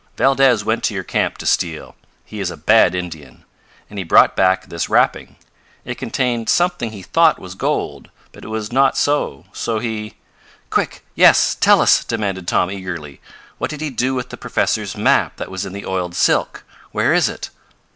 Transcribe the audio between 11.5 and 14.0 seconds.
Tell us!" demanded Tom eagerly. "What did he